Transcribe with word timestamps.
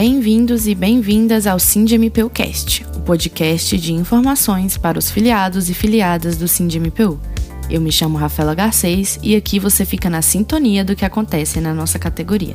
Bem-vindos 0.00 0.68
e 0.68 0.76
bem-vindas 0.76 1.44
ao 1.44 1.58
SindMPUcast, 1.58 2.86
o 2.94 3.00
podcast 3.00 3.76
de 3.76 3.92
informações 3.92 4.78
para 4.78 4.96
os 4.96 5.10
filiados 5.10 5.68
e 5.68 5.74
filiadas 5.74 6.36
do 6.36 6.46
SindMPU. 6.46 7.18
Eu 7.68 7.80
me 7.80 7.90
chamo 7.90 8.16
Rafaela 8.16 8.54
Garcês 8.54 9.18
e 9.24 9.34
aqui 9.34 9.58
você 9.58 9.84
fica 9.84 10.08
na 10.08 10.22
sintonia 10.22 10.84
do 10.84 10.94
que 10.94 11.04
acontece 11.04 11.60
na 11.60 11.74
nossa 11.74 11.98
categoria. 11.98 12.54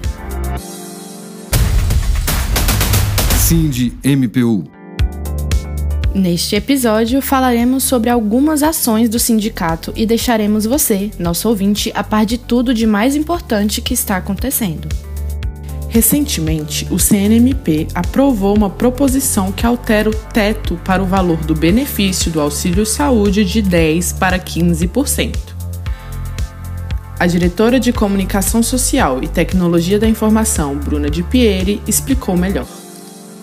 SindMPU 3.37 4.63
Neste 6.15 6.55
episódio, 6.55 7.21
falaremos 7.21 7.83
sobre 7.83 8.09
algumas 8.09 8.63
ações 8.63 9.09
do 9.09 9.19
sindicato 9.19 9.91
e 9.97 10.05
deixaremos 10.05 10.63
você, 10.63 11.11
nosso 11.19 11.49
ouvinte, 11.49 11.91
a 11.93 12.05
par 12.05 12.25
de 12.25 12.37
tudo 12.37 12.73
de 12.73 12.87
mais 12.87 13.17
importante 13.17 13.81
que 13.81 13.93
está 13.93 14.15
acontecendo. 14.15 14.87
Recentemente, 15.93 16.87
o 16.89 16.97
CNMP 16.97 17.87
aprovou 17.93 18.57
uma 18.57 18.67
proposição 18.67 19.51
que 19.51 19.63
altera 19.63 20.09
o 20.09 20.15
teto 20.33 20.75
para 20.83 21.03
o 21.03 21.05
valor 21.05 21.37
do 21.45 21.53
benefício 21.53 22.31
do 22.31 22.41
auxílio 22.41 22.83
saúde 22.83 23.45
de 23.45 23.61
10% 23.61 24.17
para 24.17 24.39
15%. 24.39 25.37
A 27.19 27.27
diretora 27.27 27.79
de 27.79 27.93
Comunicação 27.93 28.63
Social 28.63 29.21
e 29.21 29.27
Tecnologia 29.27 29.99
da 29.99 30.07
Informação, 30.07 30.75
Bruna 30.77 31.11
de 31.11 31.21
Pieri, 31.21 31.79
explicou 31.87 32.35
melhor. 32.35 32.65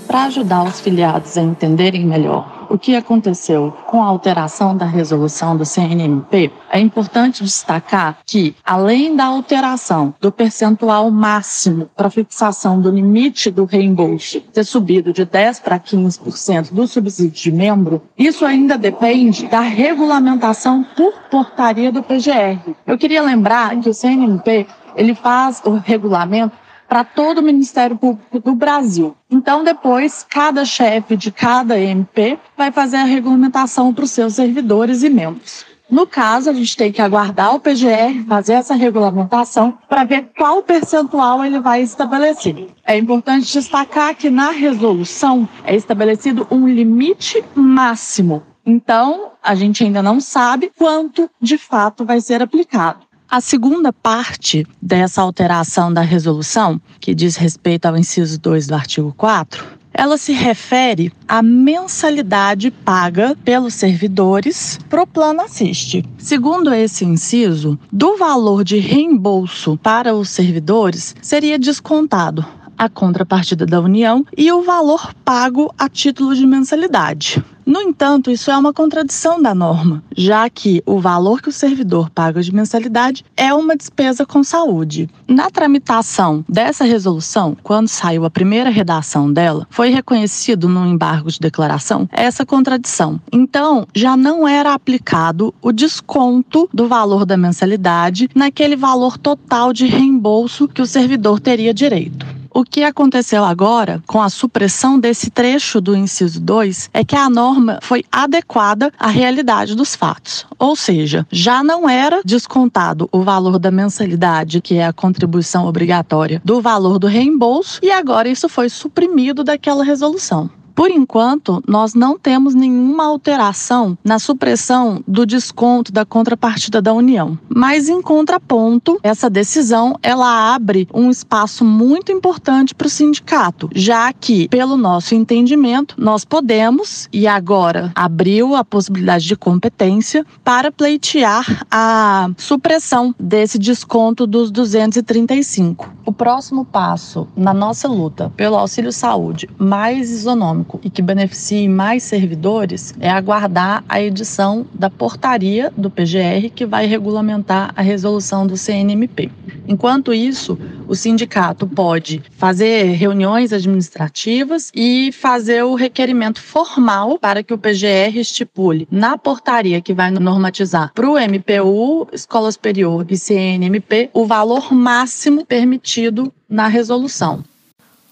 Para 0.09 0.25
ajudar 0.25 0.65
os 0.65 0.81
filiados 0.81 1.39
a 1.39 1.43
entenderem 1.43 2.05
melhor 2.05 2.50
o 2.71 2.79
que 2.79 2.95
aconteceu 2.95 3.77
com 3.87 4.01
a 4.01 4.07
alteração 4.07 4.77
da 4.77 4.87
resolução 4.87 5.57
do 5.57 5.65
CNMP, 5.65 6.53
é 6.71 6.79
importante 6.79 7.43
destacar 7.43 8.19
que, 8.25 8.55
além 8.65 9.17
da 9.17 9.25
alteração 9.25 10.15
do 10.21 10.31
percentual 10.31 11.11
máximo 11.11 11.91
para 11.97 12.09
fixação 12.09 12.81
do 12.81 12.89
limite 12.89 13.51
do 13.51 13.65
reembolso 13.65 14.41
ter 14.41 14.65
subido 14.65 15.13
de 15.13 15.27
10% 15.27 15.63
para 15.63 15.81
15% 15.81 16.73
do 16.73 16.87
subsídio 16.87 17.31
de 17.31 17.53
membro, 17.53 18.03
isso 18.17 18.47
ainda 18.47 18.79
depende 18.79 19.49
da 19.49 19.61
regulamentação 19.61 20.87
por 20.97 21.13
portaria 21.29 21.91
do 21.91 22.05
PGR. 22.05 22.73
Eu 22.87 22.97
queria 22.97 23.23
lembrar 23.23 23.77
que 23.81 23.89
o 23.89 23.95
CNMP 23.95 24.67
ele 24.95 25.15
faz 25.15 25.61
o 25.65 25.73
regulamento 25.73 26.55
para 26.91 27.05
todo 27.05 27.39
o 27.39 27.43
Ministério 27.43 27.97
Público 27.97 28.41
do 28.41 28.53
Brasil. 28.53 29.17
Então, 29.31 29.63
depois, 29.63 30.27
cada 30.29 30.65
chefe 30.65 31.17
de 31.17 31.31
cada 31.31 31.79
MP 31.79 32.37
vai 32.57 32.73
fazer 32.73 32.97
a 32.97 33.05
regulamentação 33.05 33.95
para 33.95 34.03
os 34.03 34.11
seus 34.11 34.35
servidores 34.35 35.05
e 35.05 35.09
membros. 35.09 35.65
No 35.89 36.05
caso, 36.05 36.51
a 36.51 36.53
gente 36.53 36.77
tem 36.77 36.91
que 36.91 37.01
aguardar 37.01 37.55
o 37.55 37.61
PGR 37.61 38.25
fazer 38.27 38.55
essa 38.55 38.75
regulamentação 38.75 39.79
para 39.89 40.03
ver 40.03 40.31
qual 40.37 40.65
percentual 40.65 41.45
ele 41.45 41.61
vai 41.61 41.81
estabelecer. 41.81 42.67
É 42.85 42.99
importante 42.99 43.53
destacar 43.53 44.17
que 44.17 44.29
na 44.29 44.51
resolução 44.51 45.49
é 45.65 45.77
estabelecido 45.77 46.45
um 46.51 46.67
limite 46.67 47.45
máximo. 47.55 48.43
Então, 48.67 49.31
a 49.41 49.55
gente 49.55 49.85
ainda 49.85 50.03
não 50.03 50.21
sabe 50.21 50.73
quanto 50.77 51.31
de 51.41 51.57
fato 51.57 52.05
vai 52.05 52.21
ser 52.21 52.43
aplicado. 52.43 53.10
A 53.31 53.41
segunda 53.41 53.93
parte 53.93 54.67
dessa 54.83 55.23
alteração 55.23 55.93
da 55.93 56.01
resolução, 56.01 56.81
que 56.99 57.15
diz 57.15 57.37
respeito 57.37 57.87
ao 57.87 57.97
inciso 57.97 58.37
2 58.41 58.67
do 58.67 58.75
artigo 58.75 59.15
4, 59.17 59.65
ela 59.95 60.19
se 60.19 60.33
refere 60.33 61.13
à 61.29 61.41
mensalidade 61.41 62.73
paga 62.73 63.37
pelos 63.45 63.75
servidores 63.75 64.81
para 64.89 65.05
o 65.05 65.07
plano 65.07 65.43
assiste. 65.43 66.05
Segundo 66.19 66.75
esse 66.75 67.05
inciso, 67.05 67.79
do 67.93 68.17
valor 68.17 68.65
de 68.65 68.81
reembolso 68.81 69.79
para 69.81 70.13
os 70.13 70.29
servidores 70.29 71.15
seria 71.23 71.57
descontado 71.57 72.45
a 72.77 72.89
contrapartida 72.89 73.65
da 73.65 73.81
União 73.81 74.27
e 74.37 74.51
o 74.51 74.63
valor 74.63 75.15
pago 75.25 75.73
a 75.79 75.89
título 75.89 76.35
de 76.35 76.45
mensalidade. 76.45 77.45
No 77.71 77.81
entanto, 77.81 78.33
isso 78.33 78.51
é 78.51 78.59
uma 78.59 78.73
contradição 78.73 79.41
da 79.41 79.55
norma, 79.55 80.03
já 80.17 80.51
que 80.51 80.83
o 80.85 80.99
valor 80.99 81.41
que 81.41 81.51
o 81.51 81.53
servidor 81.53 82.11
paga 82.11 82.43
de 82.43 82.53
mensalidade 82.53 83.25
é 83.37 83.55
uma 83.55 83.77
despesa 83.77 84.27
com 84.27 84.43
saúde. 84.43 85.09
Na 85.29 85.49
tramitação 85.49 86.45
dessa 86.49 86.83
resolução, 86.83 87.57
quando 87.63 87.87
saiu 87.87 88.25
a 88.25 88.31
primeira 88.31 88.71
redação 88.71 89.33
dela, 89.33 89.69
foi 89.71 89.91
reconhecido 89.91 90.69
no 90.69 90.85
embargo 90.85 91.31
de 91.31 91.39
declaração 91.39 92.09
essa 92.11 92.45
contradição. 92.45 93.21
Então, 93.31 93.87
já 93.95 94.17
não 94.17 94.49
era 94.49 94.75
aplicado 94.75 95.55
o 95.63 95.71
desconto 95.71 96.69
do 96.75 96.89
valor 96.89 97.25
da 97.25 97.37
mensalidade 97.37 98.29
naquele 98.35 98.75
valor 98.75 99.17
total 99.17 99.73
de 99.73 99.87
reembolso 99.87 100.67
que 100.67 100.83
o 100.83 100.87
servidor 100.87 101.39
teria 101.39 101.73
direito. 101.73 102.27
O 102.53 102.65
que 102.65 102.83
aconteceu 102.83 103.45
agora 103.45 104.03
com 104.07 104.21
a 104.21 104.29
supressão 104.29 104.99
desse 104.99 105.31
trecho 105.31 105.81
do 105.81 105.97
inciso 105.97 106.41
2 106.41 106.91
é 106.93 107.05
que 107.05 107.15
a 107.15 107.31
norma 107.31 107.79
foi 107.81 108.05
adequada 108.11 108.93
à 108.99 109.09
realidade 109.09 109.77
dos 109.77 109.95
fatos. 109.95 110.47
Ou 110.59 110.75
seja, 110.75 111.25
já 111.31 111.63
não 111.63 111.89
era 111.89 112.21
descontado 112.25 113.09
o 113.13 113.23
valor 113.23 113.59
da 113.59 113.71
mensalidade, 113.71 114.61
que 114.61 114.75
é 114.75 114.87
a 114.87 114.93
contribuição 114.93 115.65
obrigatória, 115.67 116.43
do 116.45 116.61
valor 116.61 116.99
do 116.99 117.07
reembolso, 117.07 117.79
e 117.83 117.91
agora 117.91 118.29
isso 118.29 118.49
foi 118.49 118.69
suprimido 118.69 119.45
daquela 119.45 119.85
resolução. 119.85 120.51
Por 120.81 120.91
enquanto, 120.91 121.63
nós 121.69 121.93
não 121.93 122.19
temos 122.19 122.55
nenhuma 122.55 123.05
alteração 123.05 123.99
na 124.03 124.19
supressão 124.19 125.05
do 125.07 125.27
desconto 125.27 125.93
da 125.93 126.07
contrapartida 126.07 126.81
da 126.81 126.95
União. 126.95 127.39
Mas 127.51 127.91
em 127.91 128.01
contraponto, 128.01 128.99
essa 129.03 129.29
decisão 129.29 129.95
ela 130.03 130.55
abre 130.55 130.89
um 130.95 131.11
espaço 131.11 131.67
muito 131.67 132.11
importante 132.11 132.75
para 132.75 132.87
o 132.87 132.91
sindicato, 132.91 133.69
já 133.75 134.11
que, 134.11 134.49
pelo 134.49 134.79
nosso 134.79 135.15
entendimento, 135.15 135.97
nós 135.99 136.25
podemos 136.25 137.11
e 137.13 137.27
agora 137.27 137.93
abriu 137.95 138.57
a 138.57 138.65
possibilidade 138.65 139.27
de 139.27 139.37
competência 139.37 140.25
para 140.43 140.73
pleitear 140.73 141.67
a 141.71 142.31
supressão 142.39 143.15
desse 143.21 143.59
desconto 143.59 144.27
dos 144.27 144.51
235. 144.51 145.93
O 146.07 146.13
próximo 146.13 146.65
passo 146.65 147.29
na 147.37 147.53
nossa 147.53 147.87
luta 147.87 148.33
pelo 148.35 148.57
auxílio 148.57 148.91
saúde 148.91 149.47
mais 149.59 150.11
isonômico 150.11 150.70
e 150.83 150.91
que 150.91 151.03
beneficie 151.03 151.69
mais 151.69 152.03
servidores 152.03 152.95
é 153.01 153.11
aguardar 153.11 153.83
a 153.89 154.01
edição 154.01 154.67
da 154.73 154.91
portaria 154.91 155.73
do 155.77 155.91
PGR 155.91 156.51
que 156.55 156.67
vai 156.67 156.87
regulamentar 156.87 157.73
a 157.75 157.83
resolução 157.83 158.47
do 158.47 158.57
CNMP. 158.57 159.31
Enquanto 159.67 160.13
isso, 160.13 160.59
o 160.89 160.95
sindicato 160.95 161.67
pode 161.67 162.23
fazer 162.33 162.93
reuniões 162.93 163.53
administrativas 163.53 164.71
e 164.75 165.13
fazer 165.13 165.63
o 165.63 165.75
requerimento 165.75 166.41
formal 166.41 167.19
para 167.19 167.43
que 167.43 167.55
o 167.55 167.59
PGR 167.59 168.19
estipule 168.19 168.89
na 168.91 169.17
portaria 169.17 169.81
que 169.81 169.95
vai 169.95 170.11
normatizar 170.11 170.93
para 170.95 171.09
o 171.09 171.17
MPU, 171.19 172.09
Escola 172.13 172.51
Superior 172.51 173.07
e 173.09 173.17
CNMP 173.17 174.11
o 174.13 174.27
valor 174.27 174.73
máximo 174.73 175.47
permitido 175.47 176.33
na 176.49 176.67
resolução. 176.67 177.45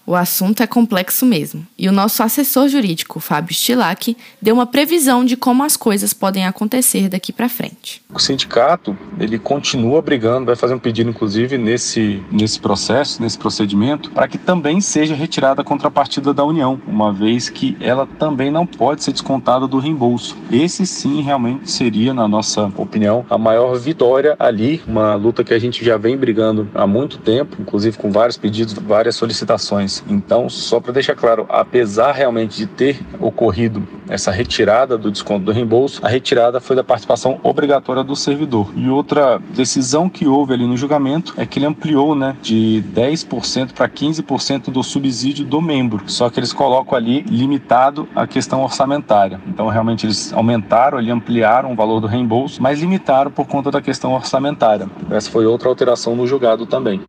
O 0.09 0.15
assunto 0.15 0.63
é 0.63 0.65
complexo 0.65 1.23
mesmo, 1.23 1.63
e 1.77 1.87
o 1.87 1.91
nosso 1.91 2.23
assessor 2.23 2.67
jurídico, 2.67 3.19
Fábio 3.19 3.53
Stilac, 3.53 4.17
deu 4.41 4.55
uma 4.55 4.65
previsão 4.65 5.23
de 5.23 5.37
como 5.37 5.63
as 5.63 5.77
coisas 5.77 6.15
podem 6.15 6.47
acontecer 6.47 7.07
daqui 7.07 7.31
para 7.31 7.47
frente. 7.47 8.01
O 8.11 8.17
sindicato, 8.17 8.97
ele 9.19 9.37
continua 9.37 10.01
brigando, 10.01 10.47
vai 10.47 10.55
fazer 10.55 10.73
um 10.73 10.79
pedido 10.79 11.11
inclusive 11.11 11.59
nesse 11.59 12.23
nesse 12.31 12.59
processo, 12.59 13.21
nesse 13.21 13.37
procedimento, 13.37 14.09
para 14.09 14.27
que 14.27 14.39
também 14.39 14.81
seja 14.81 15.13
retirada 15.13 15.61
a 15.61 15.63
contrapartida 15.63 16.33
da 16.33 16.43
União, 16.43 16.81
uma 16.87 17.13
vez 17.13 17.47
que 17.47 17.77
ela 17.79 18.07
também 18.07 18.49
não 18.49 18.65
pode 18.65 19.03
ser 19.03 19.11
descontada 19.11 19.67
do 19.67 19.77
reembolso. 19.77 20.35
Esse 20.51 20.87
sim 20.87 21.21
realmente 21.21 21.69
seria, 21.69 22.15
na 22.15 22.27
nossa 22.27 22.73
opinião, 22.77 23.27
a 23.29 23.37
maior 23.37 23.77
vitória 23.77 24.35
ali, 24.39 24.81
uma 24.87 25.13
luta 25.13 25.43
que 25.43 25.53
a 25.53 25.59
gente 25.59 25.85
já 25.85 25.97
vem 25.97 26.17
brigando 26.17 26.67
há 26.73 26.87
muito 26.87 27.19
tempo, 27.19 27.57
inclusive 27.59 27.95
com 27.95 28.11
vários 28.11 28.37
pedidos, 28.37 28.73
várias 28.73 29.15
solicitações 29.15 29.98
então, 30.07 30.49
só 30.49 30.79
para 30.79 30.93
deixar 30.93 31.15
claro, 31.15 31.45
apesar 31.49 32.11
realmente 32.11 32.57
de 32.57 32.67
ter 32.67 32.99
ocorrido 33.19 33.87
essa 34.07 34.31
retirada 34.31 34.97
do 34.97 35.11
desconto 35.11 35.45
do 35.45 35.51
reembolso, 35.51 36.03
a 36.03 36.09
retirada 36.09 36.59
foi 36.59 36.75
da 36.75 36.83
participação 36.83 37.39
obrigatória 37.43 38.03
do 38.03 38.15
servidor. 38.15 38.71
E 38.75 38.89
outra 38.89 39.39
decisão 39.55 40.09
que 40.09 40.27
houve 40.27 40.53
ali 40.53 40.65
no 40.65 40.75
julgamento 40.75 41.33
é 41.37 41.45
que 41.45 41.59
ele 41.59 41.65
ampliou, 41.65 42.15
né, 42.15 42.35
de 42.41 42.83
10% 42.93 43.73
para 43.73 43.87
15% 43.87 44.71
do 44.71 44.83
subsídio 44.83 45.45
do 45.45 45.61
membro. 45.61 46.03
Só 46.07 46.29
que 46.29 46.39
eles 46.39 46.53
colocam 46.53 46.97
ali 46.97 47.21
limitado 47.21 48.07
a 48.15 48.25
questão 48.25 48.63
orçamentária. 48.63 49.39
Então, 49.47 49.67
realmente 49.67 50.05
eles 50.05 50.33
aumentaram, 50.33 50.97
ali 50.97 51.11
ampliaram 51.11 51.71
o 51.71 51.75
valor 51.75 51.99
do 51.99 52.07
reembolso, 52.07 52.61
mas 52.61 52.79
limitaram 52.79 53.31
por 53.31 53.47
conta 53.47 53.69
da 53.69 53.81
questão 53.81 54.13
orçamentária. 54.13 54.89
Essa 55.09 55.29
foi 55.29 55.45
outra 55.45 55.69
alteração 55.69 56.15
no 56.15 56.25
julgado 56.25 56.65
também. 56.65 57.01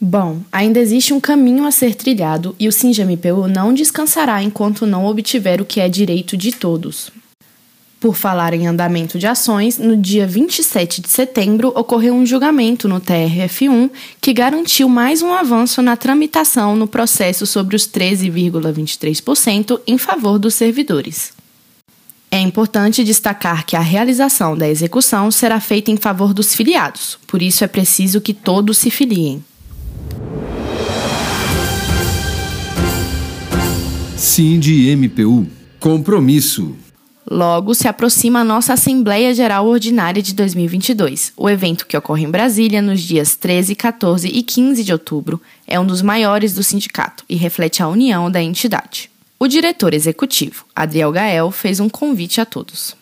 Bom, 0.00 0.40
ainda 0.52 0.78
existe 0.78 1.12
um 1.12 1.18
caminho 1.18 1.66
a 1.66 1.72
ser 1.72 1.94
trilhado 1.94 2.54
e 2.58 2.68
o 2.68 2.72
SINJA-MPU 2.72 3.48
não 3.48 3.74
descansará 3.74 4.40
enquanto 4.42 4.86
não 4.86 5.04
obtiver 5.06 5.60
o 5.60 5.64
que 5.64 5.80
é 5.80 5.88
direito 5.88 6.36
de 6.36 6.52
todos. 6.52 7.10
Por 7.98 8.14
falar 8.14 8.54
em 8.54 8.68
andamento 8.68 9.18
de 9.18 9.26
ações, 9.26 9.76
no 9.76 9.96
dia 9.96 10.24
27 10.24 11.00
de 11.00 11.08
setembro 11.08 11.72
ocorreu 11.74 12.14
um 12.14 12.24
julgamento 12.24 12.86
no 12.86 13.00
TRF1 13.00 13.90
que 14.20 14.32
garantiu 14.32 14.88
mais 14.88 15.20
um 15.20 15.32
avanço 15.32 15.82
na 15.82 15.96
tramitação 15.96 16.76
no 16.76 16.86
processo 16.86 17.44
sobre 17.44 17.74
os 17.74 17.88
13,23% 17.88 19.80
em 19.84 19.98
favor 19.98 20.38
dos 20.38 20.54
servidores. 20.54 21.32
É 22.30 22.38
importante 22.38 23.02
destacar 23.02 23.66
que 23.66 23.74
a 23.74 23.80
realização 23.80 24.56
da 24.56 24.68
execução 24.68 25.28
será 25.32 25.58
feita 25.58 25.90
em 25.90 25.96
favor 25.96 26.32
dos 26.32 26.54
filiados, 26.54 27.18
por 27.26 27.42
isso 27.42 27.64
é 27.64 27.66
preciso 27.66 28.20
que 28.20 28.32
todos 28.32 28.78
se 28.78 28.90
filiem. 28.90 29.42
De 34.18 34.96
MPU. 34.96 35.46
Compromisso. 35.78 36.76
Logo, 37.30 37.72
se 37.72 37.86
aproxima 37.86 38.40
a 38.40 38.44
nossa 38.44 38.72
Assembleia 38.72 39.32
Geral 39.32 39.64
Ordinária 39.64 40.20
de 40.20 40.34
2022. 40.34 41.32
O 41.36 41.48
evento, 41.48 41.86
que 41.86 41.96
ocorre 41.96 42.24
em 42.24 42.30
Brasília 42.30 42.82
nos 42.82 43.00
dias 43.00 43.36
13, 43.36 43.76
14 43.76 44.26
e 44.26 44.42
15 44.42 44.82
de 44.82 44.92
outubro, 44.92 45.40
é 45.68 45.78
um 45.78 45.86
dos 45.86 46.02
maiores 46.02 46.52
do 46.52 46.64
sindicato 46.64 47.24
e 47.28 47.36
reflete 47.36 47.80
a 47.80 47.86
união 47.86 48.28
da 48.28 48.42
entidade. 48.42 49.08
O 49.38 49.46
diretor 49.46 49.94
executivo, 49.94 50.64
Adriel 50.74 51.12
Gael, 51.12 51.52
fez 51.52 51.78
um 51.78 51.88
convite 51.88 52.40
a 52.40 52.44
todos. 52.44 52.96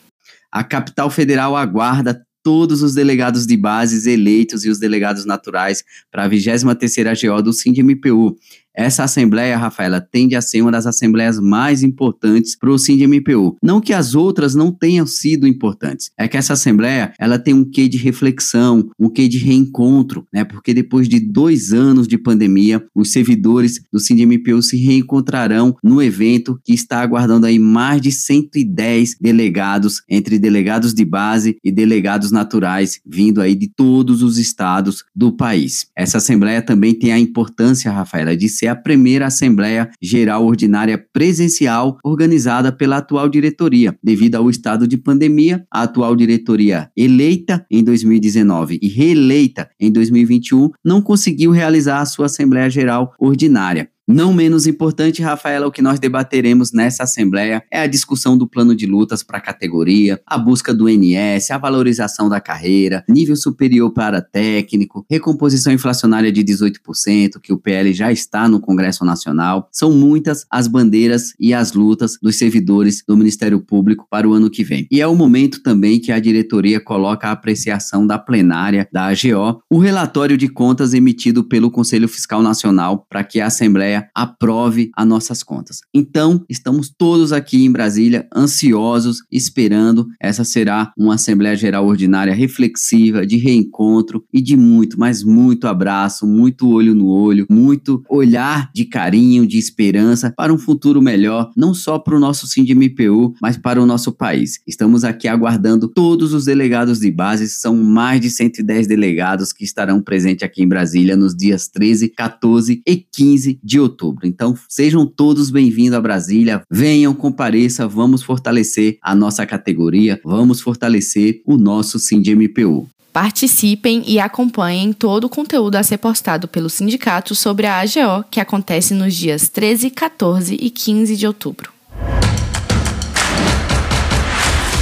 A 0.52 0.62
capital 0.62 1.08
federal 1.08 1.56
aguarda 1.56 2.26
todos 2.46 2.80
os 2.80 2.94
delegados 2.94 3.44
de 3.44 3.56
bases 3.56 4.06
eleitos 4.06 4.64
e 4.64 4.69
os 4.69 4.78
delegados 4.78 5.24
naturais 5.24 5.82
para 6.12 6.22
a 6.22 6.28
23ª 6.28 7.28
GO 7.28 7.42
do 7.42 7.52
SINDMPU. 7.52 8.36
Essa 8.76 9.05
assembleia, 9.05 9.56
Rafaela, 9.56 10.00
tende 10.00 10.37
a 10.37 10.43
ser 10.43 10.61
uma 10.61 10.70
das 10.70 10.87
assembleias 10.87 11.40
mais 11.40 11.82
importantes 11.82 12.55
para 12.55 12.70
o 12.70 12.78
SINDMPU. 12.78 13.56
Não 13.62 13.81
que 13.81 13.94
as 13.94 14.14
outras 14.14 14.55
não 14.55 14.70
tenham 14.70 15.06
sido 15.06 15.46
importantes, 15.46 16.11
é 16.19 16.28
que 16.28 16.37
essa 16.37 16.52
assembleia 16.52 17.12
ela 17.19 17.38
tem 17.38 17.55
um 17.55 17.64
quê 17.64 17.88
de 17.88 17.96
reflexão, 17.96 18.88
um 18.99 19.08
quê 19.08 19.28
de 19.28 19.38
reencontro, 19.38 20.26
né? 20.32 20.44
Porque 20.44 20.75
depois 20.75 21.08
de 21.08 21.19
dois 21.19 21.73
anos 21.73 22.06
de 22.06 22.19
pandemia, 22.19 22.84
os 22.94 23.12
servidores 23.12 23.81
do 23.90 23.99
SINDMPU 23.99 24.61
se 24.62 24.76
reencontrarão 24.76 25.75
no 25.82 26.02
evento 26.02 26.61
que 26.62 26.75
está 26.75 27.00
aguardando 27.00 27.46
aí 27.46 27.58
mais 27.58 28.02
de 28.02 28.12
110 28.12 29.17
delegados, 29.19 30.02
entre 30.08 30.38
delegados 30.38 30.93
de 30.93 31.05
base 31.05 31.56
e 31.64 31.72
delegados 31.72 32.31
naturais, 32.31 33.00
vindo 33.06 33.40
aí 33.40 33.55
de 33.55 33.69
todos 33.69 34.22
os 34.22 34.37
estados 34.37 35.05
do 35.14 35.32
país. 35.32 35.87
Essa 35.96 36.19
assembleia 36.19 36.61
também 36.61 36.93
tem 36.93 37.12
a 37.12 37.19
importância, 37.19 37.90
Rafaela, 37.90 38.37
de 38.37 38.49
ser 38.49 38.65
ser 38.66 38.68
a 38.68 38.76
primeira 38.76 39.26
Assembleia 39.26 39.90
Geral 40.02 40.44
Ordinária 40.44 40.98
presencial 41.12 41.98
organizada 42.04 42.72
pela 42.72 42.98
atual 42.98 43.28
diretoria. 43.28 43.96
Devido 44.02 44.34
ao 44.34 44.50
estado 44.50 44.86
de 44.88 44.96
pandemia, 44.96 45.64
a 45.72 45.82
atual 45.82 46.16
diretoria, 46.16 46.90
eleita 46.96 47.64
em 47.70 47.84
2019 47.84 48.78
e 48.82 48.88
reeleita 48.88 49.70
em 49.80 49.90
2021, 49.90 50.70
não 50.84 51.00
conseguiu 51.00 51.52
realizar 51.52 52.00
a 52.00 52.06
sua 52.06 52.26
Assembleia 52.26 52.68
Geral 52.68 53.12
Ordinária. 53.20 53.88
Não 54.08 54.32
menos 54.32 54.69
importante, 54.69 55.20
Rafaela, 55.20 55.67
o 55.67 55.73
que 55.73 55.82
nós 55.82 55.99
debateremos 55.99 56.70
nessa 56.70 57.03
Assembleia 57.03 57.64
é 57.73 57.81
a 57.81 57.88
discussão 57.88 58.38
do 58.38 58.47
plano 58.47 58.73
de 58.73 58.87
lutas 58.87 59.25
para 59.25 59.38
a 59.38 59.41
categoria, 59.41 60.20
a 60.25 60.38
busca 60.38 60.73
do 60.73 60.88
NS, 60.88 61.50
a 61.50 61.58
valorização 61.58 62.29
da 62.29 62.41
carreira, 62.41 63.05
nível 63.08 63.35
superior 63.35 63.93
para 63.93 64.23
técnico, 64.23 65.05
recomposição 65.11 65.73
inflacionária 65.73 66.31
de 66.31 66.44
18%, 66.44 67.41
que 67.43 67.53
o 67.53 67.58
PL 67.58 67.93
já 67.93 68.12
está 68.12 68.49
no 68.49 68.61
Congresso 68.61 69.05
Nacional. 69.05 69.69
São 69.73 69.91
muitas 69.91 70.47
as 70.49 70.69
bandeiras 70.69 71.35
e 71.41 71.53
as 71.53 71.73
lutas 71.73 72.17
dos 72.23 72.37
servidores 72.37 73.03
do 73.08 73.17
Ministério 73.17 73.58
Público 73.58 74.06
para 74.08 74.29
o 74.29 74.32
ano 74.32 74.49
que 74.49 74.62
vem. 74.62 74.87
E 74.88 75.00
é 75.00 75.06
o 75.08 75.17
momento 75.17 75.61
também 75.64 75.99
que 75.99 76.12
a 76.12 76.20
diretoria 76.20 76.79
coloca 76.79 77.26
a 77.26 77.32
apreciação 77.32 78.06
da 78.06 78.20
plenária 78.20 78.88
da 78.93 79.06
AGO, 79.06 79.61
o 79.69 79.81
relatório 79.81 80.37
de 80.37 80.49
contas 80.49 80.94
emitido 80.94 81.43
pelo 81.43 81.73
Conselho 81.73 82.08
Fiscal 82.08 82.41
Nacional 82.41 83.05
para 83.11 83.25
que 83.25 83.41
a 83.41 83.47
Assembleia 83.47 83.95
Assembleia 83.96 84.10
aprove 84.14 84.90
as 84.94 85.06
nossas 85.06 85.43
contas. 85.43 85.81
Então, 85.94 86.44
estamos 86.48 86.93
todos 86.96 87.32
aqui 87.32 87.64
em 87.64 87.72
Brasília 87.72 88.26
ansiosos, 88.34 89.19
esperando. 89.31 90.06
Essa 90.20 90.44
será 90.44 90.93
uma 90.96 91.14
Assembleia 91.14 91.56
Geral 91.56 91.87
Ordinária 91.87 92.34
reflexiva, 92.34 93.26
de 93.26 93.37
reencontro 93.37 94.25
e 94.32 94.40
de 94.40 94.56
muito, 94.56 94.98
mas 94.98 95.22
muito 95.22 95.66
abraço, 95.66 96.26
muito 96.26 96.69
olho 96.69 96.94
no 96.94 97.08
olho, 97.08 97.46
muito 97.50 98.02
olhar 98.08 98.70
de 98.75 98.84
carinho, 98.84 99.46
de 99.46 99.58
esperança 99.58 100.32
para 100.37 100.52
um 100.52 100.58
futuro 100.58 101.00
melhor, 101.00 101.50
não 101.56 101.72
só 101.72 101.98
para 101.98 102.16
o 102.16 102.20
nosso 102.20 102.46
SINDMPU, 102.46 103.34
mas 103.40 103.56
para 103.56 103.81
o 103.81 103.87
nosso 103.87 104.12
país. 104.12 104.60
Estamos 104.66 105.04
aqui 105.04 105.28
aguardando 105.28 105.88
todos 105.88 106.32
os 106.32 106.44
delegados 106.44 107.00
de 107.00 107.10
base, 107.10 107.48
são 107.48 107.76
mais 107.76 108.20
de 108.20 108.31
110 108.31 108.87
delegados 108.87 109.52
que 109.52 109.64
estarão 109.64 110.02
presentes 110.02 110.43
aqui 110.43 110.62
em 110.62 110.69
Brasília 110.69 111.16
nos 111.16 111.34
dias 111.34 111.69
13, 111.69 112.08
14 112.08 112.82
e 112.87 112.96
15 112.96 113.60
de 113.62 113.81
outubro. 113.81 113.85
Então, 114.24 114.54
sejam 114.68 115.06
todos 115.06 115.50
bem-vindos 115.50 115.94
a 115.94 116.00
Brasília. 116.00 116.62
Venham, 116.70 117.14
compareça, 117.14 117.86
vamos 117.86 118.22
fortalecer 118.22 118.98
a 119.02 119.14
nossa 119.14 119.46
categoria, 119.46 120.20
vamos 120.24 120.60
fortalecer 120.60 121.42
o 121.44 121.56
nosso 121.56 121.98
SINDMPU. 121.98 122.88
Participem 123.12 124.02
e 124.06 124.20
acompanhem 124.20 124.92
todo 124.92 125.24
o 125.24 125.28
conteúdo 125.28 125.76
a 125.76 125.82
ser 125.82 125.96
postado 125.98 126.46
pelo 126.46 126.68
sindicato 126.68 127.34
sobre 127.34 127.66
a 127.66 127.80
AGO, 127.80 128.24
que 128.30 128.40
acontece 128.40 128.92
nos 128.92 129.14
dias 129.14 129.48
13, 129.48 129.90
14 129.90 130.54
e 130.60 130.68
15 130.68 131.16
de 131.16 131.26
outubro. 131.26 131.72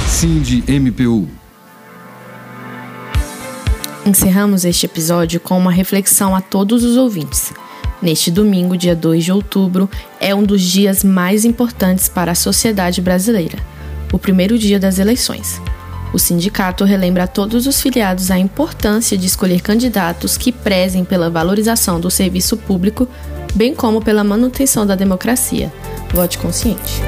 SINDMPU 0.09 1.27
Encerramos 4.05 4.65
este 4.65 4.85
episódio 4.85 5.39
com 5.39 5.57
uma 5.57 5.71
reflexão 5.71 6.35
a 6.35 6.39
todos 6.39 6.83
os 6.83 6.95
ouvintes. 6.95 7.51
Neste 8.01 8.29
domingo, 8.29 8.77
dia 8.77 8.95
2 8.95 9.23
de 9.23 9.31
outubro, 9.31 9.89
é 10.19 10.35
um 10.35 10.43
dos 10.43 10.61
dias 10.61 11.03
mais 11.03 11.45
importantes 11.45 12.09
para 12.09 12.31
a 12.31 12.35
sociedade 12.35 13.01
brasileira, 13.01 13.57
o 14.11 14.19
primeiro 14.19 14.57
dia 14.57 14.79
das 14.79 14.99
eleições. 14.99 15.61
O 16.13 16.19
sindicato 16.19 16.83
relembra 16.85 17.23
a 17.23 17.27
todos 17.27 17.67
os 17.67 17.81
filiados 17.81 18.31
a 18.31 18.39
importância 18.39 19.17
de 19.17 19.25
escolher 19.25 19.61
candidatos 19.61 20.37
que 20.37 20.51
prezem 20.51 21.03
pela 21.03 21.29
valorização 21.29 21.99
do 21.99 22.09
serviço 22.09 22.55
público, 22.55 23.07
bem 23.53 23.73
como 23.73 24.01
pela 24.01 24.23
manutenção 24.23 24.85
da 24.85 24.95
democracia. 24.95 25.73
Vote 26.13 26.37
consciente. 26.37 27.01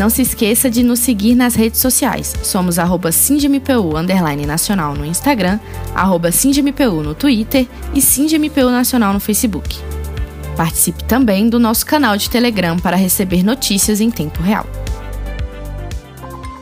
Não 0.00 0.08
se 0.08 0.22
esqueça 0.22 0.70
de 0.70 0.82
nos 0.82 1.00
seguir 1.00 1.34
nas 1.34 1.54
redes 1.54 1.78
sociais. 1.78 2.32
Somos 2.42 2.78
arroba 2.78 3.10
underline 3.98 4.46
nacional 4.46 4.94
no 4.94 5.04
Instagram, 5.04 5.60
arroba 5.94 6.30
no 7.04 7.14
Twitter 7.14 7.68
e 7.92 8.00
SindMPU 8.00 8.70
Nacional 8.70 9.12
no 9.12 9.20
Facebook. 9.20 9.76
Participe 10.56 11.04
também 11.04 11.50
do 11.50 11.58
nosso 11.58 11.84
canal 11.84 12.16
de 12.16 12.30
Telegram 12.30 12.78
para 12.78 12.96
receber 12.96 13.42
notícias 13.42 14.00
em 14.00 14.10
tempo 14.10 14.42
real. 14.42 14.64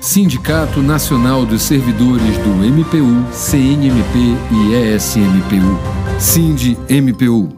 Sindicato 0.01 0.83
Nacional 0.83 1.47
dos 1.47 1.63
Servidores 1.63 2.37
do 2.39 2.51
MPU, 2.51 3.25
CNMP 3.33 4.37
e 4.51 4.95
ESMPU. 4.97 5.79
SIND-MPU 6.19 7.58